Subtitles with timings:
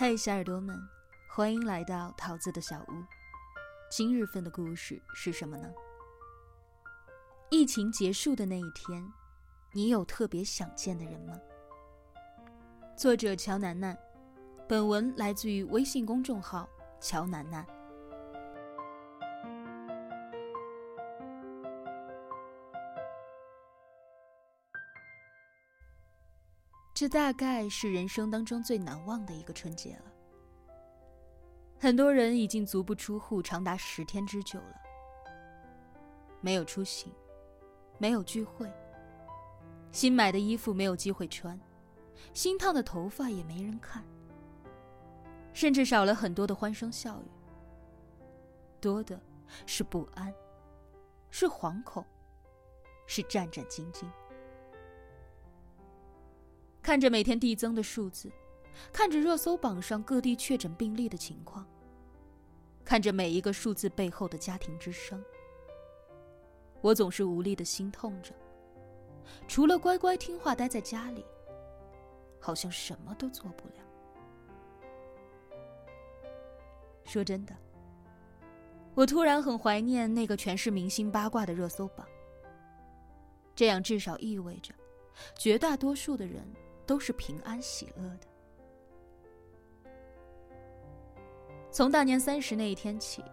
[0.00, 0.80] 嗨，小耳朵们，
[1.28, 3.04] 欢迎来到桃子的小屋。
[3.90, 5.70] 今日份的故事是什么呢？
[7.50, 9.06] 疫情结束的那一天，
[9.72, 11.38] 你有特别想见的人吗？
[12.96, 13.94] 作者乔楠楠，
[14.66, 16.66] 本文来自于微信公众号
[16.98, 17.66] 乔楠楠。
[27.00, 30.12] 这大概是人生当中最难忘的一个春节了。
[31.78, 34.74] 很多人已经足不出户长达十天之久了，
[36.42, 37.10] 没有出行，
[37.96, 38.70] 没有聚会，
[39.90, 41.58] 新买的衣服没有机会穿，
[42.34, 44.04] 新烫的头发也没人看，
[45.54, 47.30] 甚至少了很多的欢声笑语，
[48.78, 49.18] 多的
[49.64, 50.30] 是不安，
[51.30, 52.04] 是惶恐，
[53.06, 54.04] 是战战兢兢。
[56.82, 58.30] 看着每天递增的数字，
[58.92, 61.66] 看着热搜榜上各地确诊病例的情况，
[62.84, 65.22] 看着每一个数字背后的家庭之声，
[66.80, 68.34] 我总是无力的心痛着。
[69.46, 71.24] 除了乖乖听话待在家里，
[72.40, 73.74] 好像什么都做不了。
[77.04, 77.54] 说真的，
[78.94, 82.06] 我突然很怀念那个全是明星八卦的热搜榜。
[83.54, 84.72] 这样至少意味着，
[85.38, 86.42] 绝大多数的人。
[86.86, 88.26] 都是平安喜乐的。
[91.70, 93.24] 从大年三十那一天起，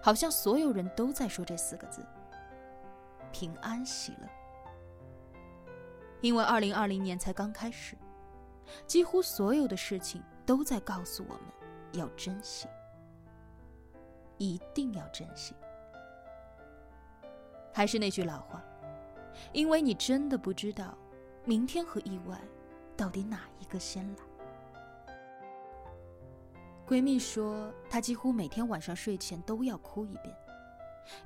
[0.00, 2.04] 好像所有人都在说这四个字：
[3.30, 4.28] 平安喜乐。
[6.22, 7.94] 因为二零二零年才刚开始，
[8.86, 11.42] 几乎所有的事情都在告诉我们
[11.92, 12.66] 要珍惜，
[14.38, 15.54] 一定要珍惜。
[17.74, 18.64] 还是那句老话，
[19.52, 20.96] 因为你真的不知道
[21.44, 22.40] 明天和意外。
[22.96, 24.22] 到底哪一个先来？
[26.86, 30.34] 闺蜜说，她几乎每天晚上睡前都要哭一遍，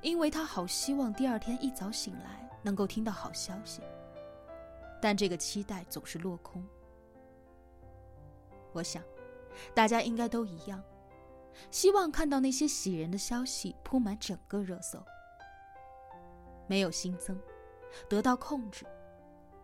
[0.01, 3.81] 因为她好希望第二天一早醒来能够听到好消息，
[4.99, 6.65] 但这个期待总是落空。
[8.73, 9.03] 我想，
[9.73, 10.83] 大家应该都一样，
[11.69, 15.03] 希望看到那些喜人的消息铺满整个热搜，
[16.67, 17.39] 没有新增，
[18.09, 18.85] 得到控制，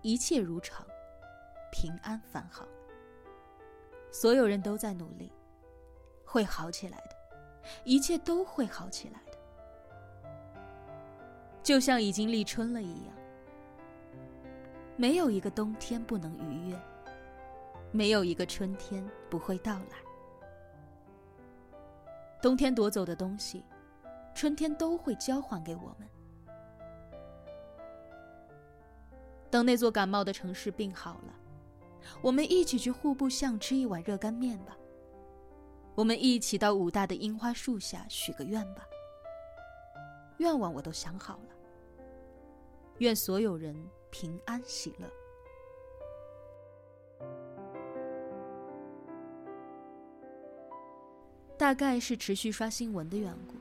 [0.03, 0.85] 一切如常。
[1.71, 2.65] 平安返好，
[4.11, 5.31] 所有人都在努力，
[6.25, 7.15] 会好起来的，
[7.83, 9.37] 一切都会好起来的，
[11.61, 13.13] 就像已经立春了一样。
[14.95, 16.79] 没有一个冬天不能逾越，
[17.91, 19.97] 没有一个春天不会到来。
[22.41, 23.63] 冬天夺走的东西，
[24.33, 26.07] 春天都会交还给我们。
[29.49, 31.33] 等那座感冒的城市病好了。
[32.21, 34.77] 我们一起去户部巷吃一碗热干面吧。
[35.95, 38.85] 我们一起到武大的樱花树下许个愿吧。
[40.37, 41.55] 愿望我都想好了。
[42.99, 43.75] 愿所有人
[44.11, 45.07] 平安喜乐。
[51.57, 53.55] 大概是持续刷新闻的缘故，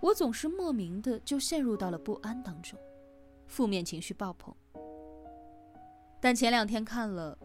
[0.00, 2.78] 我总是莫名的就陷入到了不安当中，
[3.46, 4.54] 负面情绪爆棚。
[6.20, 7.38] 但前两天看了。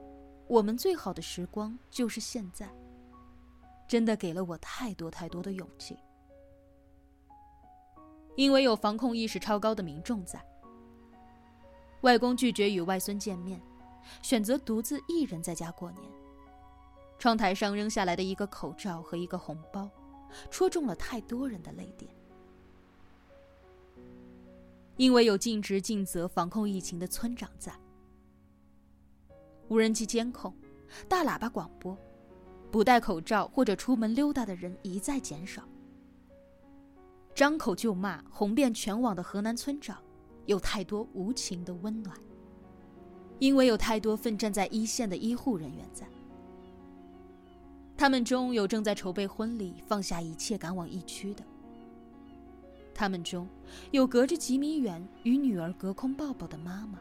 [0.51, 2.69] 我们最好的时光就是现在。
[3.87, 5.97] 真的给了我太多太多的勇气，
[8.35, 10.45] 因为有防控意识超高的民众在。
[12.01, 13.61] 外公拒绝与外孙见面，
[14.21, 16.03] 选择独自一人在家过年。
[17.17, 19.89] 窗台上扔下来的一个口罩和一个红包，
[20.49, 22.13] 戳中了太多人的泪点。
[24.97, 27.73] 因为有尽职尽责防控疫情的村长在。
[29.71, 30.53] 无人机监控，
[31.07, 31.97] 大喇叭广播，
[32.69, 35.63] 不戴口罩或者出门溜达的人一再减少。
[37.33, 39.97] 张口就骂，红遍全网的河南村长，
[40.45, 42.13] 有太多无情的温暖。
[43.39, 46.05] 因为有太多奋战在一线的医护人员在，
[47.95, 51.45] 他们中有正在筹备婚礼、放下一切赶往疫区的，
[52.93, 53.47] 他们中
[53.91, 56.99] 有隔着几米远与女儿隔空抱抱的妈妈。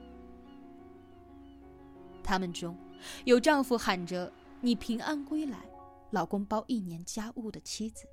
[2.31, 2.79] 他们中
[3.25, 4.32] 有丈夫喊着
[4.62, 5.69] “你平安归来”，
[6.12, 8.06] 老公包一年家务的妻子；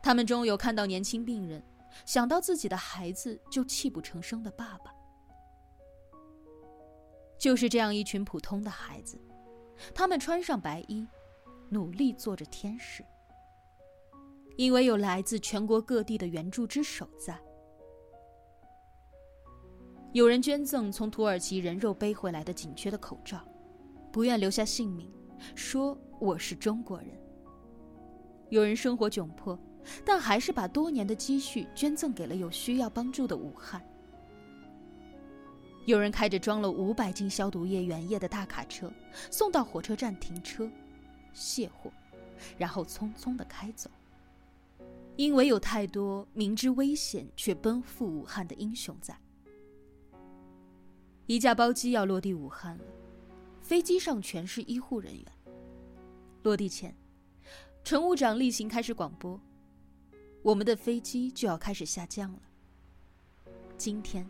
[0.00, 1.60] 他们中有看到年轻病人，
[2.06, 4.94] 想到自己的孩子就泣不成声的爸爸。
[7.36, 9.20] 就是这样一群普通的孩子，
[9.92, 11.04] 他们穿上白衣，
[11.68, 13.04] 努力做着天使，
[14.56, 17.36] 因为有来自全国各地的援助之手在。
[20.14, 23.40] 有人捐赠从土耳其人肉背回来的紧缺的口罩，
[24.12, 25.10] 不愿留下姓名，
[25.56, 27.08] 说我是中国人。
[28.48, 29.58] 有人生活窘迫，
[30.04, 33.84] 但还是把多年的积蓄捐赠给了有需要帮助的武汉。
[35.84, 38.92] 有人开着装了五百斤消毒液原液的大卡车，
[39.32, 40.70] 送到火车站停车，
[41.32, 41.90] 卸货，
[42.56, 43.90] 然后匆匆的开走。
[45.16, 49.12] 因为有太多明知危险却奔赴武汉的英雄在。
[51.26, 52.84] 一架包机要落地武汉了，
[53.62, 55.24] 飞机上全是医护人员。
[56.42, 56.94] 落地前，
[57.82, 59.40] 乘务长例行开始广播
[60.42, 62.42] ：“我们的飞机就要开始下降了。
[63.78, 64.28] 今天，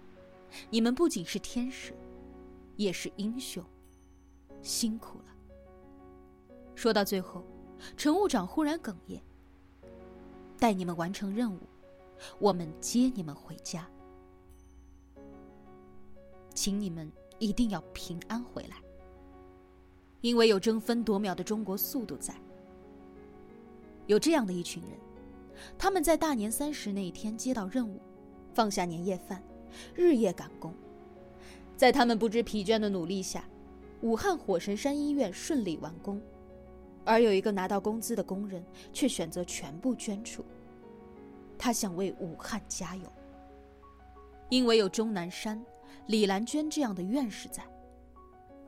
[0.70, 1.92] 你们不仅是天使，
[2.76, 3.64] 也是英雄，
[4.62, 5.24] 辛苦了。”
[6.76, 7.44] 说到最后，
[7.96, 9.20] 乘务长忽然哽咽。
[10.56, 11.58] 带你们完成任务，
[12.38, 13.90] 我们接你们回家，
[16.54, 18.76] 请你们一定要平安回来，
[20.20, 22.34] 因为有争分夺秒的中国速度在。
[24.06, 24.92] 有这样的一群人，
[25.76, 28.00] 他们在大年三十那一天接到任务，
[28.54, 29.42] 放下年夜饭，
[29.94, 30.72] 日夜赶工，
[31.76, 33.44] 在他们不知疲倦的努力下，
[34.02, 36.20] 武汉火神山医院顺利完工。
[37.04, 40.44] 而有一个拿到工资的工人，却选择全部捐出。
[41.58, 43.10] 他想为武汉加油，
[44.48, 45.62] 因为有钟南山、
[46.06, 47.62] 李兰娟这样的院士在。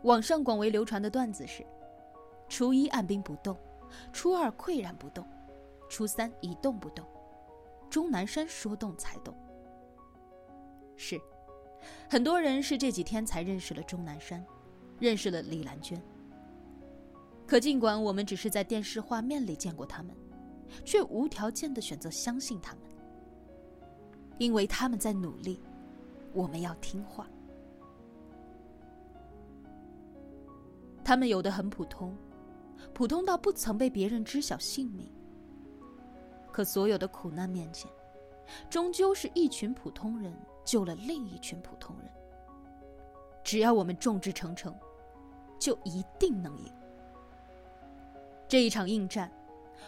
[0.02, 1.66] 网上广为流传的段子是：
[2.48, 3.56] 初一按兵不动，
[4.12, 5.26] 初二岿然不动，
[5.88, 7.04] 初三一动不动，
[7.90, 9.34] 钟南山说动才动。
[10.96, 11.20] 是，
[12.08, 14.44] 很多人是这几天才认识了钟南山，
[14.98, 16.00] 认识了李兰娟。
[17.46, 20.16] 可尽管我们只是在电视画面里见过他们，
[20.84, 22.82] 却无条件的选择相信他们，
[24.38, 25.60] 因为他们在努力，
[26.36, 27.26] 我们要听话。
[31.02, 32.14] 他们有的很普通，
[32.92, 35.10] 普通到不曾被别人知晓姓名。
[36.52, 37.90] 可所有的苦难面前，
[38.68, 40.30] 终究是一群普通人
[40.62, 42.10] 救了另一群普通人。
[43.42, 44.74] 只要我们众志成城，
[45.58, 46.70] 就一定能赢。
[48.46, 49.32] 这一场硬战，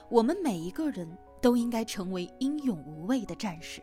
[0.09, 1.07] 我们每一个人
[1.43, 3.83] 都应该成为英勇无畏的战士。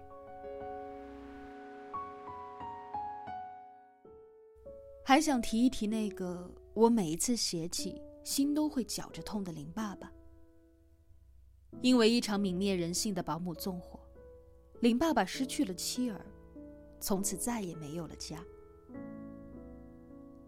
[5.07, 10.11] 还想提一提那个我每一次写起心都会绞着痛的林爸爸。
[11.79, 13.99] 因为一场泯灭人性的保姆纵火，
[14.79, 16.25] 林爸爸失去了妻儿，
[16.99, 18.43] 从此再也没有了家。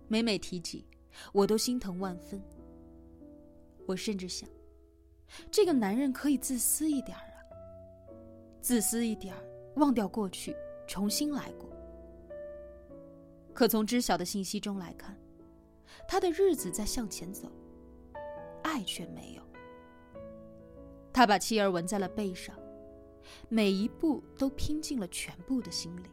[0.07, 0.87] 每每提起，
[1.31, 2.41] 我都心疼万分。
[3.85, 4.49] 我甚至想，
[5.51, 7.37] 这个男人可以自私一点儿啊，
[8.59, 9.43] 自私一点儿，
[9.75, 10.55] 忘掉过去，
[10.87, 11.69] 重新来过。
[13.57, 15.17] 可从知晓的信息中来看，
[16.07, 17.51] 他的日子在向前走，
[18.61, 19.41] 爱却没有。
[21.11, 22.55] 他把妻儿纹在了背上，
[23.49, 26.09] 每一步都拼尽了全部的心力。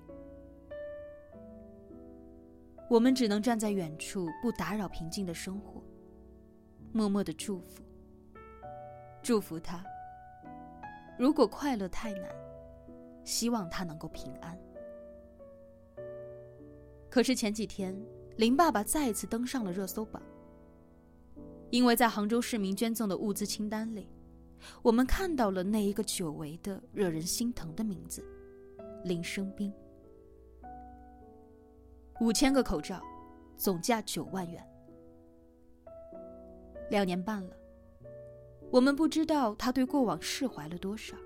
[2.88, 5.85] 我们只能站在远处，不打扰平静的生活。
[6.94, 7.82] 默默的祝福，
[9.23, 9.85] 祝福他。
[11.19, 12.35] 如果快乐太难，
[13.23, 14.58] 希望他能够平安。
[17.14, 17.96] 可是前几天，
[18.38, 20.20] 林爸爸再一次登上了热搜榜，
[21.70, 24.08] 因为在杭州市民捐赠的物资清单里，
[24.82, 28.20] 我们看到了那一个久违的、惹人心疼的名字——
[29.06, 29.72] 林生斌。
[32.20, 33.00] 五千个口罩，
[33.56, 34.60] 总价九万元。
[36.91, 37.56] 两年半了，
[38.72, 41.17] 我们不知道他对过往释怀了多少，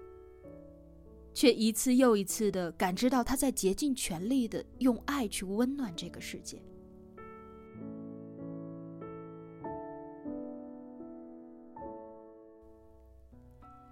[1.38, 6.60] 却一次又一次的感知到他在竭尽全力的用爱去温暖这个世界。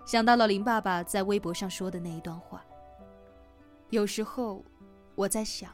[0.05, 2.65] 想到了林爸爸在微博上说的那一段话，
[3.91, 4.65] 有时候
[5.15, 5.73] 我在想，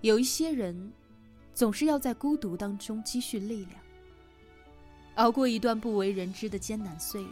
[0.00, 0.90] 有一些人
[1.52, 3.78] 总是要在孤独当中积蓄力量。
[5.16, 7.28] 熬过一段不为人知的艰难岁月，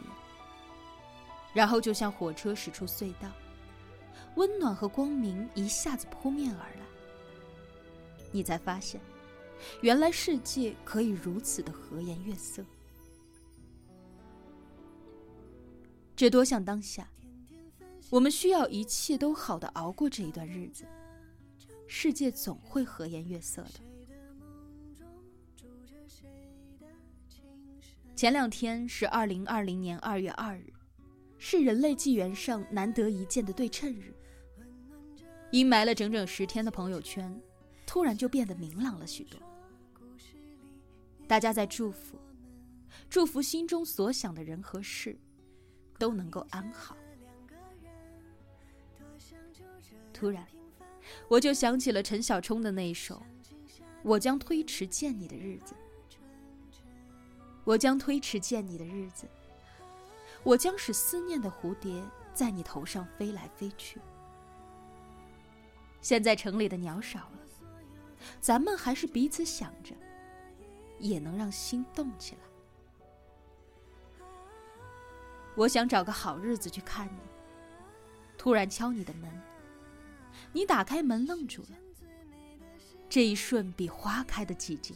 [1.55, 3.31] 然后就像火车驶出隧道，
[4.35, 6.81] 温暖和光明一下子扑面而来。
[8.33, 8.99] 你才发现，
[9.81, 12.63] 原来世界可以如此的和颜悦色。
[16.13, 17.09] 这多像当下，
[18.09, 20.85] 我们需要一切都好的熬过这一段日子，
[21.87, 23.79] 世界总会和颜悦色的。
[28.13, 30.73] 前两天是二零二零年二月二日，
[31.47, 34.11] 是人类纪元上难得一见的对称日。
[35.51, 37.39] 阴霾了整整十天的朋友圈，
[37.85, 39.39] 突然就变得明朗了许多。
[41.27, 42.17] 大家在祝福，
[43.07, 45.15] 祝福心中所想的人和事
[45.99, 46.97] 都能够安好。
[50.11, 50.47] 突然，
[51.27, 53.17] 我就想起了陈小春的那一首
[54.01, 55.75] 《我将推迟见你的日子》，
[57.63, 59.27] 我将推迟见你的日子，
[60.45, 62.01] 我将使思念的蝴蝶
[62.33, 63.99] 在你头上飞来飞去。
[65.99, 67.39] 现在城里的鸟少了，
[68.39, 69.93] 咱们还是彼此想着。
[70.97, 72.41] 也能让心动起来。
[75.53, 77.19] 我想找个好日子去看你。
[78.37, 79.29] 突然敲你的门，
[80.53, 81.69] 你打开门愣住了。
[83.09, 84.95] 这一瞬比花开的寂静。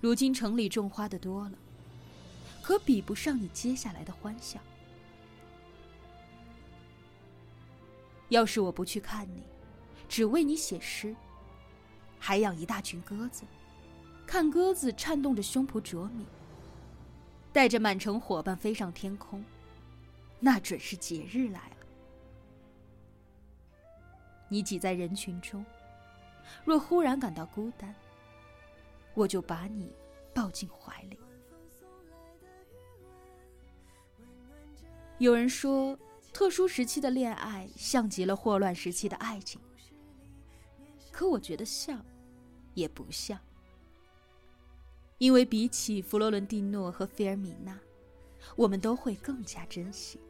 [0.00, 1.58] 如今城里种花的多了，
[2.66, 4.58] 可比不上你接下来的欢笑。
[8.28, 9.44] 要是我不去看你，
[10.08, 11.14] 只为你写诗，
[12.18, 13.44] 还养一大群鸽子。
[14.26, 16.26] 看鸽子颤动着胸脯啄米，
[17.52, 19.44] 带着满城伙伴飞上天空，
[20.40, 21.76] 那准是节日来了。
[24.48, 25.64] 你挤在人群中，
[26.64, 27.94] 若忽然感到孤单，
[29.14, 29.94] 我就把你
[30.34, 31.16] 抱进怀里。
[35.18, 35.98] 有人说，
[36.32, 39.58] 特殊时期的恋爱像极了霍乱时期的爱情，
[41.10, 42.04] 可我觉得像，
[42.74, 43.38] 也不像。
[45.16, 47.80] 因为比起弗洛伦蒂诺和菲尔米娜，
[48.56, 50.20] 我们都会更加珍惜，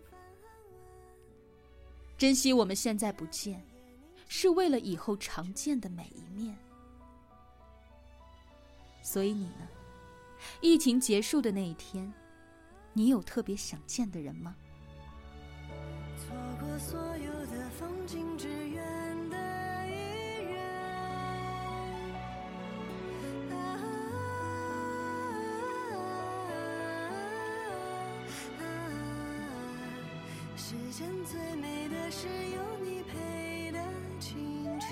[2.16, 3.60] 珍惜我们现在不见，
[4.28, 6.56] 是为了以后常见的每一面。
[9.02, 9.68] 所以你呢？
[10.60, 12.12] 疫情结束的那一天，
[12.92, 14.54] 你有特别想见的人吗？
[16.78, 19.36] 所有的风景，只愿得
[19.88, 19.92] 一
[20.44, 20.60] 人。
[23.50, 23.80] 啊。
[30.54, 33.78] 世间最美的是有你陪的
[34.20, 34.90] 清晨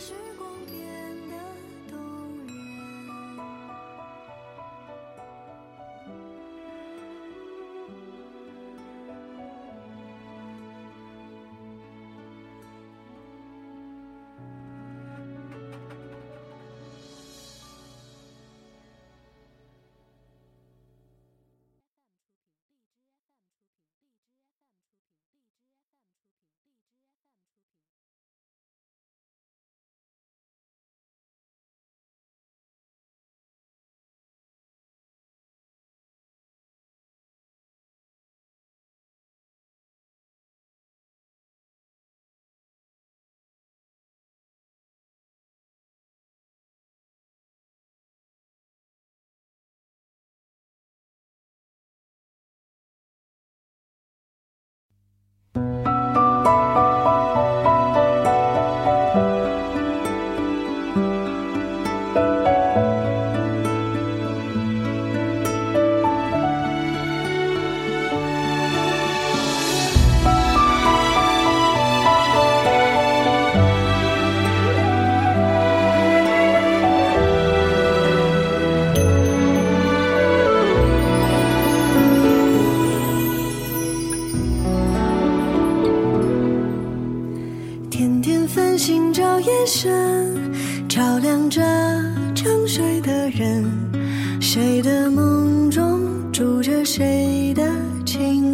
[0.00, 0.33] 是。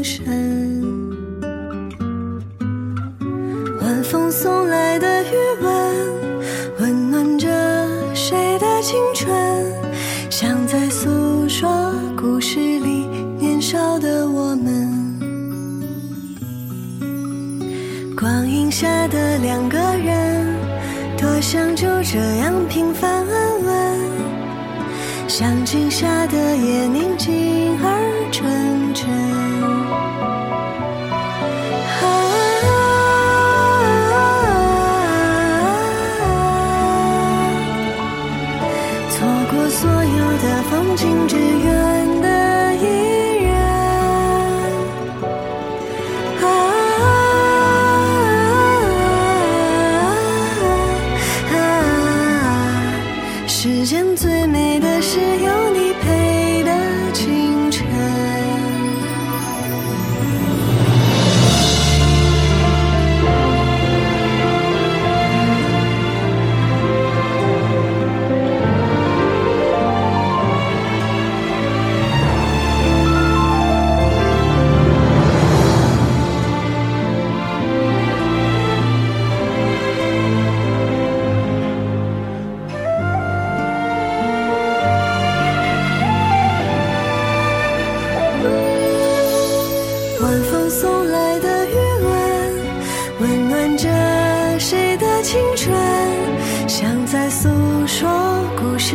[0.03, 0.25] 深
[3.81, 5.71] 晚风送来的余温，
[6.79, 7.49] 温暖着
[8.15, 9.31] 谁的青春，
[10.31, 11.09] 像在诉
[11.49, 13.07] 说故事里
[13.39, 14.89] 年少的我们。
[18.17, 20.47] 光阴下的两个人，
[21.19, 23.99] 多想就这样平凡安稳，
[25.29, 28.00] 像静下的夜宁静而。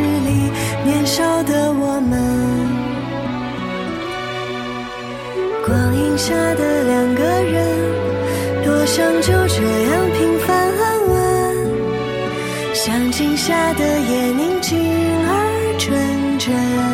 [0.01, 0.51] 里
[0.83, 2.13] 年少的我们。
[5.65, 7.55] 光影下的两个人，
[8.63, 11.13] 多想就这样平凡安稳，
[12.73, 14.77] 像镜下的夜宁静
[15.27, 16.84] 而纯真。